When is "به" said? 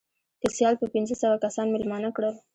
0.79-0.87